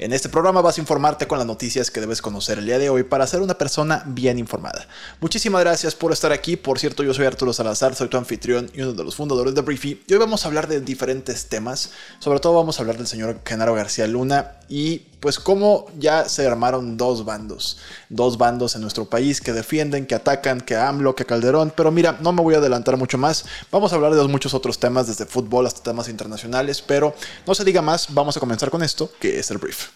[0.00, 2.88] En este programa vas a informarte con las noticias que debes conocer el día de
[2.88, 4.86] hoy para ser una persona bien informada.
[5.20, 6.56] Muchísimas gracias por estar aquí.
[6.56, 9.60] Por cierto, yo soy Arturo Salazar, soy tu anfitrión y uno de los fundadores de
[9.62, 10.00] Briefy.
[10.06, 11.90] Y hoy vamos a hablar de diferentes temas.
[12.20, 16.46] Sobre todo vamos a hablar del señor Genaro García Luna y pues cómo ya se
[16.46, 17.78] armaron dos bandos.
[18.08, 21.72] Dos bandos en nuestro país que defienden, que atacan, que AMLO, que Calderón.
[21.74, 23.46] Pero mira, no me voy a adelantar mucho más.
[23.72, 26.82] Vamos a hablar de muchos otros temas, desde fútbol hasta temas internacionales.
[26.82, 27.16] Pero
[27.48, 29.87] no se diga más, vamos a comenzar con esto, que es el brief.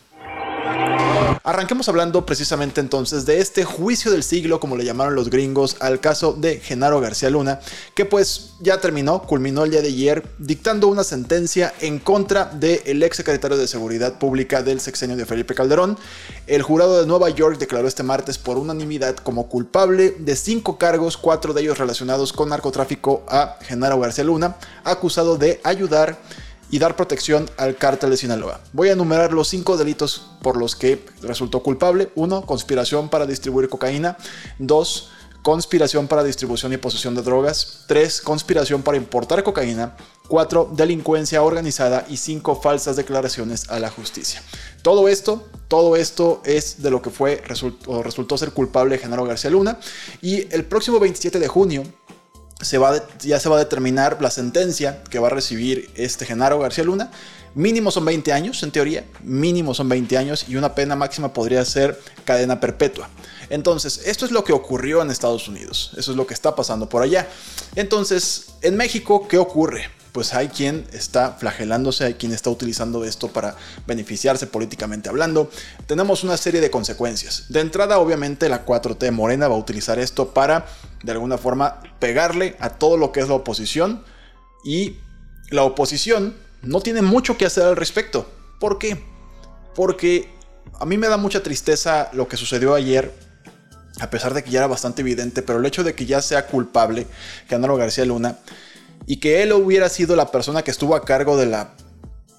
[1.45, 5.99] Arranquemos hablando precisamente entonces de este juicio del siglo, como le llamaron los gringos, al
[5.99, 7.59] caso de Genaro García Luna,
[7.95, 13.03] que pues ya terminó, culminó el día de ayer, dictando una sentencia en contra del
[13.03, 15.99] ex secretario de Seguridad Pública del sexenio de Felipe Calderón.
[16.47, 21.17] El jurado de Nueva York declaró este martes por unanimidad como culpable de cinco cargos,
[21.17, 26.19] cuatro de ellos relacionados con narcotráfico a Genaro García Luna, acusado de ayudar
[26.73, 28.61] y dar protección al cártel de Sinaloa.
[28.73, 32.11] Voy a enumerar los cinco delitos por los que resultó culpable.
[32.15, 34.17] Uno, conspiración para distribuir cocaína.
[34.59, 35.11] Dos,
[35.43, 37.85] conspiración para distribución y posesión de drogas.
[37.87, 39.99] Tres, conspiración para importar cocaína.
[40.29, 42.07] Cuatro, delincuencia organizada.
[42.09, 44.43] Y cinco, falsas declaraciones a la justicia.
[44.81, 47.43] Todo esto, todo esto es de lo que fue
[47.87, 49.79] o resultó ser culpable Genaro García Luna.
[50.23, 51.83] Y el próximo 27 de junio
[52.63, 56.59] se va ya se va a determinar la sentencia que va a recibir este Genaro
[56.59, 57.11] García Luna.
[57.55, 59.05] Mínimo son 20 años, en teoría.
[59.23, 63.11] Mínimo son 20 años y una pena máxima podría ser cadena perpetua.
[63.51, 65.93] Entonces, esto es lo que ocurrió en Estados Unidos.
[65.99, 67.29] Eso es lo que está pasando por allá.
[67.75, 69.91] Entonces, en México, ¿qué ocurre?
[70.13, 75.51] pues hay quien está flagelándose, hay quien está utilizando esto para beneficiarse políticamente hablando.
[75.87, 77.47] Tenemos una serie de consecuencias.
[77.49, 80.67] De entrada, obviamente, la 4T Morena va a utilizar esto para,
[81.03, 84.05] de alguna forma, pegarle a todo lo que es la oposición.
[84.65, 84.97] Y
[85.51, 88.31] la oposición no tiene mucho que hacer al respecto.
[88.61, 89.03] ¿Por qué?
[89.75, 90.29] Porque
[90.79, 93.13] a mí me da mucha tristeza lo que sucedió ayer
[94.01, 96.47] a pesar de que ya era bastante evidente, pero el hecho de que ya sea
[96.47, 97.07] culpable,
[97.51, 98.39] Andalo García Luna,
[99.07, 101.75] y que él hubiera sido la persona que estuvo a cargo de la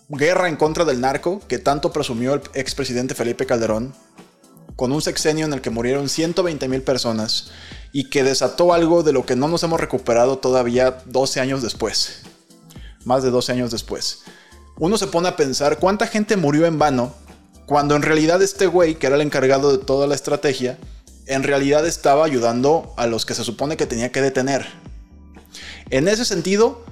[0.10, 3.94] guerra en contra del narco que tanto presumió el expresidente Felipe Calderón,
[4.76, 7.52] con un sexenio en el que murieron 120 mil personas
[7.92, 12.22] y que desató algo de lo que no nos hemos recuperado todavía 12 años después.
[13.06, 14.24] Más de 12 años después.
[14.80, 17.14] Uno se pone a pensar cuánta gente murió en vano
[17.66, 20.78] cuando en realidad este güey, que era el encargado de toda la estrategia,
[21.28, 24.66] en realidad estaba ayudando a los que se supone que tenía que detener.
[25.90, 26.84] En ese sentido,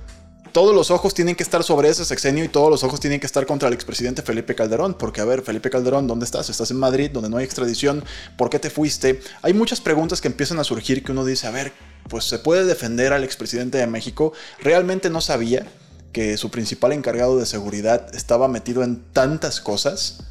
[0.52, 3.26] todos los ojos tienen que estar sobre ese sexenio y todos los ojos tienen que
[3.26, 4.96] estar contra el expresidente Felipe Calderón.
[4.96, 6.50] Porque, a ver, Felipe Calderón, ¿dónde estás?
[6.50, 8.04] ¿Estás en Madrid, donde no hay extradición?
[8.38, 9.22] ¿Por qué te fuiste?
[9.42, 11.72] Hay muchas preguntas que empiezan a surgir que uno dice, a ver,
[12.10, 14.34] pues se puede defender al expresidente de México.
[14.60, 15.66] Realmente no sabía
[16.12, 20.31] que su principal encargado de seguridad estaba metido en tantas cosas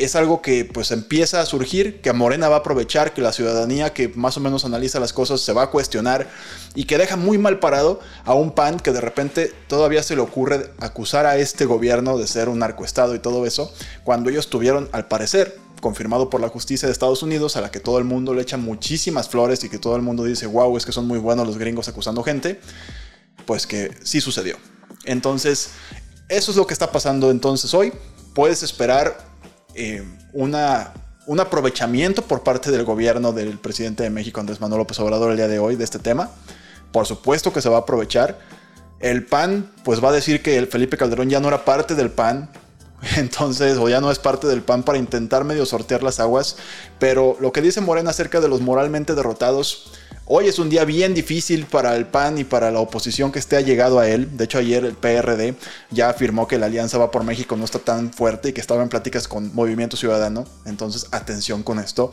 [0.00, 3.92] es algo que pues empieza a surgir, que Morena va a aprovechar, que la ciudadanía
[3.92, 6.28] que más o menos analiza las cosas se va a cuestionar
[6.74, 10.22] y que deja muy mal parado a un PAN que de repente todavía se le
[10.22, 13.72] ocurre acusar a este gobierno de ser un narcoestado y todo eso,
[14.04, 17.80] cuando ellos tuvieron, al parecer, confirmado por la justicia de Estados Unidos, a la que
[17.80, 20.86] todo el mundo le echa muchísimas flores y que todo el mundo dice, wow, es
[20.86, 22.60] que son muy buenos los gringos acusando gente,
[23.46, 24.56] pues que sí sucedió.
[25.04, 25.70] Entonces,
[26.28, 27.92] eso es lo que está pasando entonces hoy.
[28.34, 29.29] Puedes esperar
[30.32, 30.92] una,
[31.26, 35.36] un aprovechamiento por parte del gobierno del presidente de México, Andrés Manuel López Obrador, el
[35.36, 36.30] día de hoy de este tema.
[36.92, 38.38] Por supuesto que se va a aprovechar.
[38.98, 42.10] El PAN, pues va a decir que el Felipe Calderón ya no era parte del
[42.10, 42.50] PAN,
[43.16, 46.56] entonces, o ya no es parte del PAN para intentar medio sortear las aguas.
[46.98, 49.92] Pero lo que dice Morena acerca de los moralmente derrotados,
[50.26, 53.56] Hoy es un día bien difícil para el PAN y para la oposición que esté
[53.56, 54.36] allegado a él.
[54.36, 55.56] De hecho, ayer el PRD
[55.90, 58.82] ya afirmó que la alianza va por México no está tan fuerte y que estaba
[58.82, 60.44] en pláticas con Movimiento Ciudadano.
[60.66, 62.12] Entonces, atención con esto.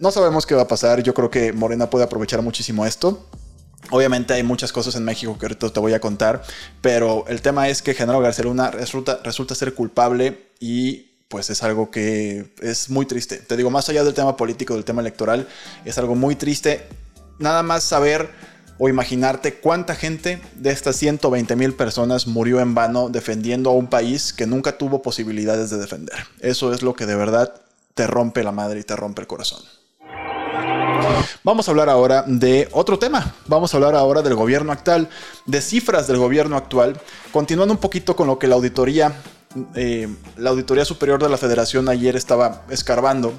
[0.00, 1.02] No sabemos qué va a pasar.
[1.02, 3.26] Yo creo que Morena puede aprovechar muchísimo esto.
[3.90, 6.42] Obviamente hay muchas cosas en México que ahorita te voy a contar,
[6.82, 11.62] pero el tema es que Genaro García Luna resulta, resulta ser culpable y pues es
[11.62, 13.36] algo que es muy triste.
[13.36, 15.46] Te digo, más allá del tema político, del tema electoral,
[15.84, 16.86] es algo muy triste
[17.38, 18.30] nada más saber
[18.78, 23.88] o imaginarte cuánta gente de estas 120 mil personas murió en vano defendiendo a un
[23.88, 26.16] país que nunca tuvo posibilidades de defender.
[26.40, 27.60] Eso es lo que de verdad
[27.94, 29.60] te rompe la madre y te rompe el corazón.
[31.42, 33.34] Vamos a hablar ahora de otro tema.
[33.46, 35.08] Vamos a hablar ahora del gobierno actual,
[35.46, 37.00] de cifras del gobierno actual,
[37.32, 39.12] continuando un poquito con lo que la auditoría,
[39.74, 43.32] eh, la auditoría superior de la Federación ayer estaba escarbando.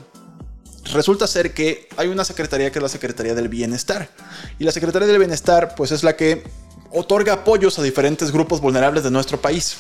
[0.94, 4.09] Resulta ser que hay una secretaría que es la Secretaría del Bienestar.
[4.57, 6.44] Y la Secretaría del Bienestar, pues es la que
[6.91, 9.77] otorga apoyos a diferentes grupos vulnerables de nuestro país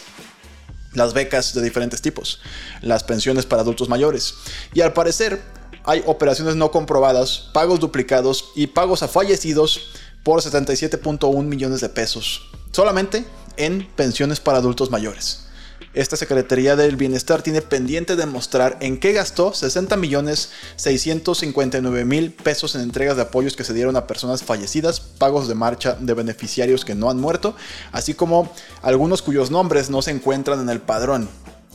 [0.93, 2.39] las becas de diferentes tipos,
[2.81, 4.35] las pensiones para adultos mayores.
[4.73, 5.41] Y al parecer
[5.83, 9.91] hay operaciones no comprobadas, pagos duplicados y pagos a fallecidos
[10.23, 13.25] por 77.1 millones de pesos, solamente
[13.57, 15.48] en pensiones para adultos mayores.
[15.95, 22.31] Esta Secretaría del Bienestar tiene pendiente de mostrar en qué gastó 60 millones 659 mil
[22.31, 26.13] pesos en entregas de apoyos que se dieron a personas fallecidas, pagos de marcha de
[26.13, 27.55] beneficiarios que no han muerto,
[27.91, 28.53] así como
[28.83, 31.27] algunos cuyos nombres no se encuentran en el padrón.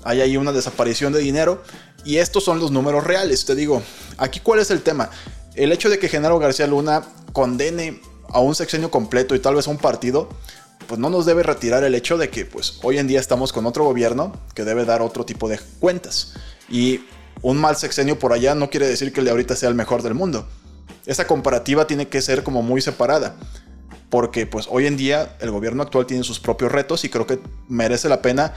[0.05, 1.65] Hay ahí una desaparición de dinero
[2.05, 3.45] y estos son los números reales.
[3.45, 3.83] Te digo,
[4.17, 5.11] aquí cuál es el tema.
[5.57, 7.03] El hecho de que Genaro García Luna
[7.33, 10.29] condene a un sexenio completo y tal vez a un partido,
[10.87, 13.67] pues no nos debe retirar el hecho de que pues hoy en día estamos con
[13.67, 16.35] otro gobierno que debe dar otro tipo de cuentas.
[16.69, 17.01] Y
[17.43, 20.03] un mal sexenio por allá no quiere decir que el de ahorita sea el mejor
[20.03, 20.47] del mundo.
[21.07, 23.37] Esa comparativa tiene que ser como muy separada.
[24.11, 27.41] Porque pues hoy en día el gobierno actual tiene sus propios retos y creo que
[27.69, 28.55] merece la pena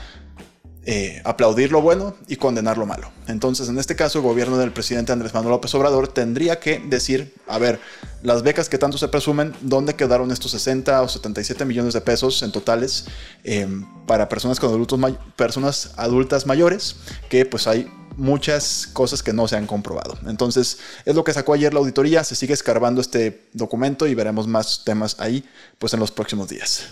[0.90, 3.12] eh, aplaudir lo bueno y condenar lo malo.
[3.28, 7.34] Entonces, en este caso, el gobierno del presidente Andrés Manuel López Obrador tendría que decir,
[7.46, 7.82] a ver,
[8.24, 12.42] las becas que tanto se presumen, ¿dónde quedaron estos 60 o 77 millones de pesos
[12.44, 13.06] en totales
[13.44, 15.00] em, para personas con adultos
[15.36, 16.96] personas adultas mayores?
[17.30, 20.18] Que pues hay muchas cosas que no se han comprobado.
[20.28, 24.48] Entonces, es lo que sacó ayer la auditoría, se sigue escarbando este documento y veremos
[24.48, 25.46] más temas ahí
[25.78, 26.88] pues en los próximos días.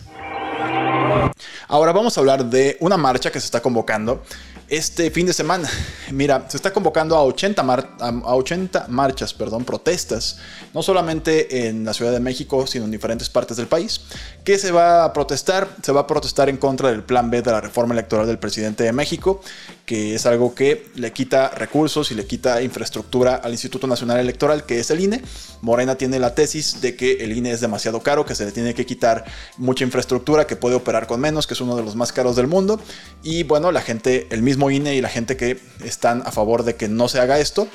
[1.67, 4.23] Ahora vamos a hablar de una marcha que se está convocando
[4.67, 5.69] este fin de semana.
[6.11, 10.37] Mira, se está convocando a 80, a 80 marchas, perdón, protestas,
[10.73, 14.01] no solamente en la Ciudad de México, sino en diferentes partes del país.
[14.43, 15.67] ¿Qué se va a protestar?
[15.81, 18.83] Se va a protestar en contra del plan B de la reforma electoral del presidente
[18.83, 19.41] de México,
[19.85, 24.65] que es algo que le quita recursos y le quita infraestructura al Instituto Nacional Electoral,
[24.65, 25.21] que es el INE.
[25.61, 28.73] Morena tiene la tesis de que el INE es demasiado caro, que se le tiene
[28.73, 29.25] que quitar
[29.57, 32.47] mucha infraestructura, que puede operar con menos, que es uno de los más caros del
[32.47, 32.79] mundo.
[33.23, 35.59] Y bueno, la gente, el mismo INE y la gente que
[36.05, 37.67] están a favor de que no se haga esto,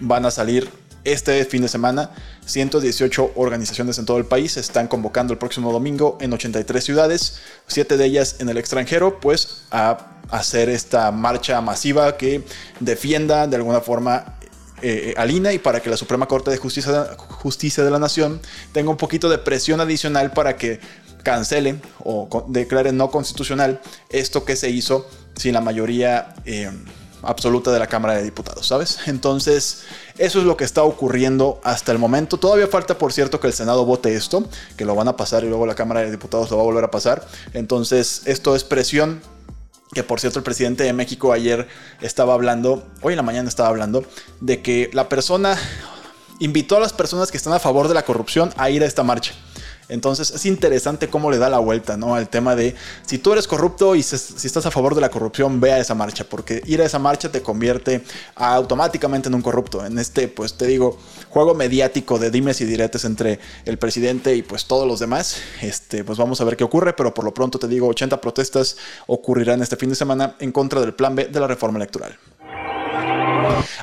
[0.00, 0.68] van a salir
[1.04, 2.10] este fin de semana,
[2.44, 7.38] 118 organizaciones en todo el país están convocando el próximo domingo en 83 ciudades,
[7.68, 9.98] 7 de ellas en el extranjero, pues a
[10.30, 12.42] hacer esta marcha masiva que
[12.80, 14.36] defienda de alguna forma
[14.82, 18.40] eh, INE y para que la Suprema Corte de Justicia, de la Nación
[18.72, 20.80] tenga un poquito de presión adicional para que
[21.22, 23.80] cancele o declare no constitucional
[24.10, 26.68] esto que se hizo sin la mayoría eh,
[27.22, 28.98] absoluta de la Cámara de Diputados, ¿sabes?
[29.06, 29.84] Entonces,
[30.18, 32.38] eso es lo que está ocurriendo hasta el momento.
[32.38, 35.48] Todavía falta, por cierto, que el Senado vote esto, que lo van a pasar y
[35.48, 37.26] luego la Cámara de Diputados lo va a volver a pasar.
[37.52, 39.20] Entonces, esto es presión
[39.92, 41.68] que por cierto el presidente de México ayer
[42.00, 44.04] estaba hablando, hoy en la mañana estaba hablando,
[44.40, 45.56] de que la persona
[46.38, 49.02] invitó a las personas que están a favor de la corrupción a ir a esta
[49.02, 49.32] marcha.
[49.88, 52.14] Entonces es interesante cómo le da la vuelta, ¿no?
[52.14, 52.74] Al tema de
[53.06, 55.94] si tú eres corrupto y si estás a favor de la corrupción, ve a esa
[55.94, 58.02] marcha, porque ir a esa marcha te convierte
[58.34, 59.84] automáticamente en un corrupto.
[59.84, 60.98] En este, pues te digo,
[61.30, 66.04] juego mediático de dimes y diretes entre el presidente y pues todos los demás, este,
[66.04, 68.76] pues vamos a ver qué ocurre, pero por lo pronto te digo, 80 protestas
[69.06, 72.18] ocurrirán este fin de semana en contra del plan B de la reforma electoral.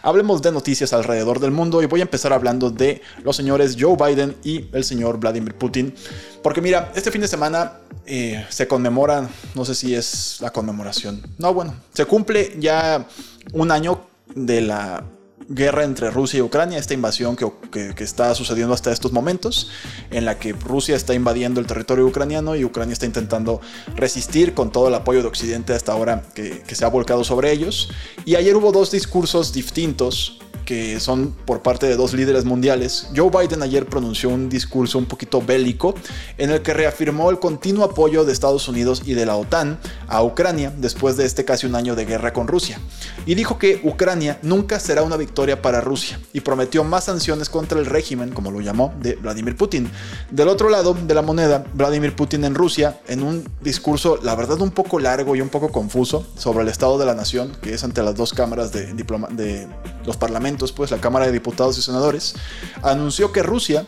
[0.02, 3.96] Hablemos de noticias alrededor del mundo y voy a empezar hablando de los señores Joe
[3.96, 5.94] Biden y el señor Vladimir Putin.
[6.42, 11.22] Porque mira, este fin de semana eh, se conmemora, no sé si es la conmemoración.
[11.38, 13.08] No, bueno, se cumple ya
[13.54, 14.02] un año
[14.36, 15.04] de la
[15.50, 19.70] guerra entre Rusia y Ucrania, esta invasión que, está sucediendo hasta estos momentos,
[20.12, 23.62] en la que Rusia está invadiendo el territorio ucraniano y Ucrania está intentando
[23.96, 27.52] resistir con todo el apoyo de Occidente hasta ahora que, que se ha volcado sobre
[27.52, 27.90] ellos.
[28.26, 33.30] Y ayer hubo dos discursos distintos que son por parte de dos líderes mundiales, Joe
[33.30, 35.96] Biden ayer pronunció un discurso un poquito bélico
[36.38, 40.24] en el que reafirmó el continuo apoyo de Estados Unidos y de la OTAN a
[40.24, 42.80] Ucrania después de este casi un año de guerra con Rusia.
[43.26, 47.80] Y dijo que Ucrania nunca será una victoria para Rusia y prometió más sanciones contra
[47.80, 49.90] el régimen, como lo llamó, de Vladimir Putin.
[50.32, 54.62] Del otro lado de la moneda, Vladimir Putin en Rusia, en un discurso, la verdad,
[54.62, 57.84] un poco largo y un poco confuso sobre el estado de la nación, que es
[57.84, 59.68] ante las dos cámaras de, de
[60.06, 62.36] los parlamentos pues la Cámara de Diputados y Senadores,
[62.82, 63.86] anunció que Rusia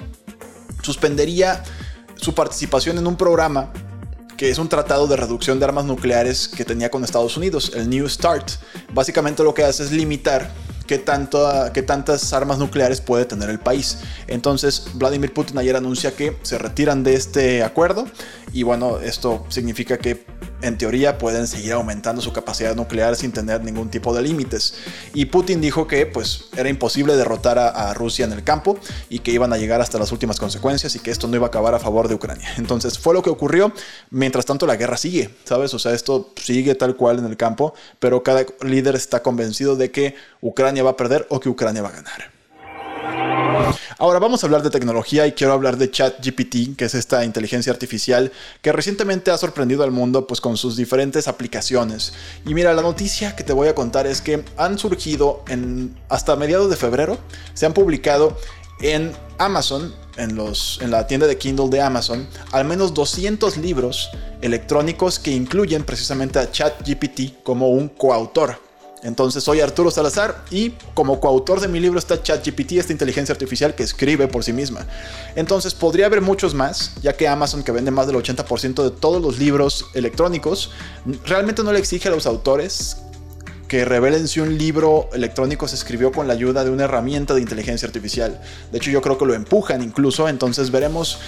[0.82, 1.64] suspendería
[2.16, 3.72] su participación en un programa
[4.38, 7.90] que es un tratado de reducción de armas nucleares que tenía con Estados Unidos, el
[7.90, 8.52] New START.
[8.94, 10.52] Básicamente lo que hace es limitar
[10.88, 14.00] qué, tanto, qué tantas armas nucleares puede tener el país.
[14.28, 18.08] Entonces, Vladimir Putin ayer anuncia que se retiran de este acuerdo
[18.52, 20.26] y bueno, esto significa que
[20.68, 24.76] en teoría pueden seguir aumentando su capacidad nuclear sin tener ningún tipo de límites.
[25.14, 28.78] Y Putin dijo que pues era imposible derrotar a, Rusia en el campo
[29.10, 31.50] y que iban a llegar hasta las últimas consecuencias y que esto no iba a
[31.50, 32.50] acabar a favor de Ucrania.
[32.58, 33.72] Entonces fue lo que ocurrió.
[34.10, 35.74] Mientras tanto la guerra sigue, ¿sabes?
[35.74, 39.92] O sea, esto sigue tal cual en el campo, pero cada líder está convencido de
[39.92, 42.35] que Ucrania va a perder o que Ucrania va a ganar.
[43.98, 47.72] Ahora vamos a hablar de tecnología y quiero hablar de ChatGPT, que es esta inteligencia
[47.72, 48.32] artificial
[48.62, 52.14] que recientemente ha sorprendido al mundo pues con sus diferentes aplicaciones.
[52.46, 55.44] Y mira, la noticia que te voy a contar es que han surgido
[56.10, 57.18] hasta mediados de febrero,
[57.54, 58.38] se han publicado
[58.82, 64.10] en Amazon, en, en la tienda de Kindle de Amazon, al menos 200 libros
[64.42, 68.65] electrónicos que incluyen precisamente a ChatGPT como un coautor.
[69.06, 73.76] Entonces soy Arturo Salazar y como coautor de mi libro está ChatGPT, esta inteligencia artificial
[73.76, 74.86] que escribe por sí misma.
[75.36, 79.22] Entonces podría haber muchos más, ya que Amazon, que vende más del 80% de todos
[79.22, 80.72] los libros electrónicos,
[81.24, 82.98] realmente no le exige a los autores
[83.76, 87.42] que revelen si un libro electrónico se escribió con la ayuda de una herramienta de
[87.42, 88.40] inteligencia artificial.
[88.72, 91.20] De hecho, yo creo que lo empujan incluso, entonces veremos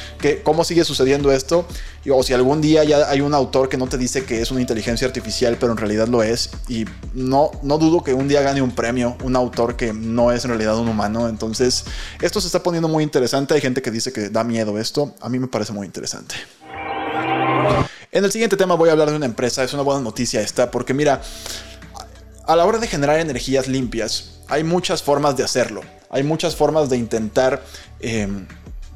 [0.44, 1.68] cómo sigue sucediendo esto,
[2.10, 4.62] o si algún día ya hay un autor que no te dice que es una
[4.62, 8.62] inteligencia artificial, pero en realidad lo es, y no, no dudo que un día gane
[8.62, 11.84] un premio un autor que no es en realidad un humano, entonces
[12.22, 15.27] esto se está poniendo muy interesante, hay gente que dice que da miedo esto, a
[15.27, 16.36] mí me parece muy interesante.
[18.10, 20.72] En el siguiente tema voy a hablar de una empresa, es una buena noticia esta,
[20.72, 21.22] porque mira,
[22.48, 25.82] a la hora de generar energías limpias, hay muchas formas de hacerlo.
[26.10, 27.62] Hay muchas formas de intentar
[28.00, 28.48] em,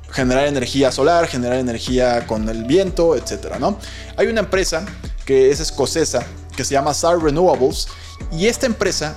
[0.09, 3.57] generar energía solar, generar energía con el viento, etc.
[3.59, 3.77] ¿no?
[4.15, 4.85] Hay una empresa
[5.25, 7.87] que es escocesa que se llama SAR Renewables
[8.31, 9.15] y esta empresa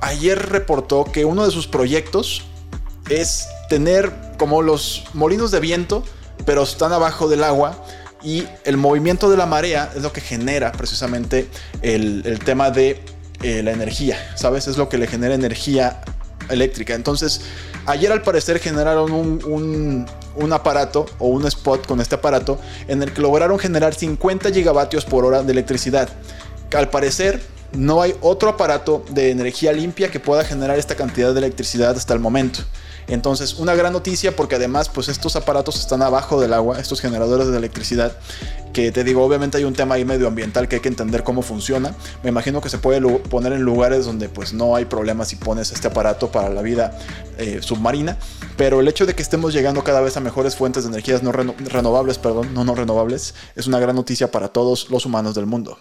[0.00, 2.46] ayer reportó que uno de sus proyectos
[3.08, 6.02] es tener como los molinos de viento,
[6.44, 7.84] pero están abajo del agua
[8.22, 11.48] y el movimiento de la marea es lo que genera precisamente
[11.82, 13.02] el, el tema de
[13.42, 14.68] eh, la energía, ¿sabes?
[14.68, 16.02] Es lo que le genera energía
[16.48, 16.94] eléctrica.
[16.94, 17.42] Entonces,
[17.86, 20.06] ayer al parecer generaron un,
[20.36, 25.04] un, aparato o un spot con este aparato en el que lograron generar 50 gigavatios
[25.04, 26.08] por hora de electricidad.
[26.74, 27.40] Al parecer,
[27.72, 32.14] no hay otro aparato de energía limpia que pueda generar esta cantidad de electricidad hasta
[32.14, 32.60] el momento.
[33.08, 37.48] Entonces, una gran noticia porque además, pues estos aparatos están abajo del agua, estos generadores
[37.48, 38.16] de electricidad,
[38.72, 41.94] que te digo, obviamente hay un tema ahí medioambiental que hay que entender cómo funciona.
[42.22, 45.72] Me imagino que se puede poner en lugares donde pues no hay problemas si pones
[45.72, 46.96] este aparato para la vida
[47.38, 48.16] eh, submarina,
[48.56, 51.32] pero el hecho de que estemos llegando cada vez a mejores fuentes de energías no
[51.32, 55.78] renovables, perdón, no no renovables, es una gran noticia para todos los humanos del mundo.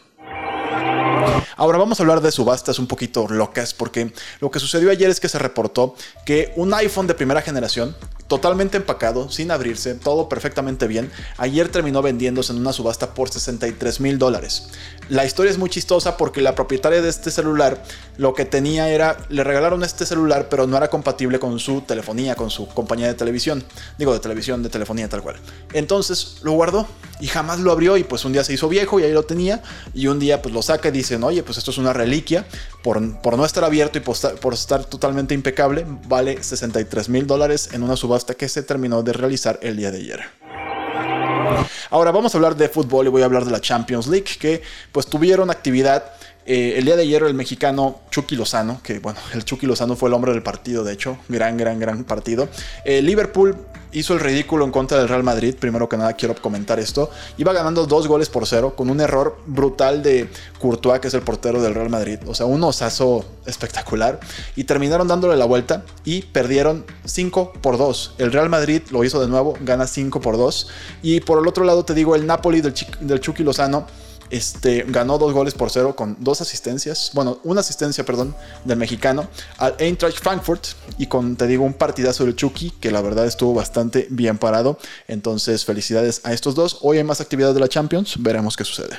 [1.55, 5.19] Ahora vamos a hablar de subastas un poquito locas porque lo que sucedió ayer es
[5.19, 7.95] que se reportó que un iPhone de primera generación
[8.27, 13.99] totalmente empacado, sin abrirse, todo perfectamente bien, ayer terminó vendiéndose en una subasta por 63
[13.99, 14.69] mil dólares.
[15.09, 17.83] La historia es muy chistosa porque la propietaria de este celular
[18.17, 22.35] lo que tenía era, le regalaron este celular, pero no era compatible con su telefonía,
[22.35, 23.63] con su compañía de televisión.
[23.97, 25.37] Digo, de televisión, de telefonía, tal cual.
[25.73, 26.87] Entonces lo guardó
[27.19, 29.61] y jamás lo abrió y pues un día se hizo viejo y ahí lo tenía
[29.93, 32.45] y un día pues lo saca y dicen, oye, pues esto es una reliquia,
[32.83, 37.83] por, por no estar abierto y por estar, totalmente impecable, vale 63 mil dólares en
[37.83, 40.21] una subasta que se terminó de realizar el día de ayer.
[41.89, 44.61] Ahora vamos a hablar de fútbol y voy a hablar de la Champions League, que
[44.91, 46.11] pues tuvieron actividad
[46.45, 50.09] eh, el día de ayer el mexicano Chucky Lozano, que bueno, el Chucky Lozano fue
[50.09, 52.49] el hombre del partido, de hecho, gran, gran, gran partido.
[52.85, 53.55] Eh, Liverpool
[53.91, 57.09] hizo el ridículo en contra del Real Madrid, primero que nada quiero comentar esto.
[57.37, 60.29] Iba ganando dos goles por cero, con un error brutal de
[60.59, 62.19] Courtois, que es el portero del Real Madrid.
[62.27, 64.19] O sea, un osazo espectacular.
[64.55, 68.15] Y terminaron dándole la vuelta y perdieron 5 por 2.
[68.17, 70.67] El Real Madrid lo hizo de nuevo, gana 5 por 2.
[71.01, 73.87] Y por el otro lado te digo, el Napoli del, del Chucky Lozano
[74.29, 79.27] este, ganó dos goles por cero con dos asistencias, bueno, una asistencia, perdón, del mexicano
[79.57, 80.67] al Eintracht Frankfurt
[80.97, 84.77] y con, te digo, un partidazo del Chucky que la verdad estuvo bastante bien parado.
[85.07, 86.77] Entonces, felicidades a estos dos.
[86.81, 88.97] Hoy hay más actividad de la Champions, veremos qué sucede.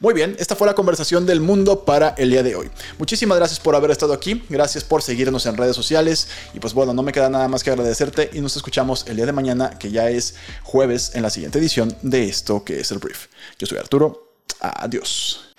[0.00, 2.70] Muy bien, esta fue la conversación del mundo para el día de hoy.
[2.98, 6.94] Muchísimas gracias por haber estado aquí, gracias por seguirnos en redes sociales y pues bueno,
[6.94, 9.90] no me queda nada más que agradecerte y nos escuchamos el día de mañana que
[9.90, 13.26] ya es jueves en la siguiente edición de esto que es el brief.
[13.58, 15.54] Yo soy Arturo, adiós.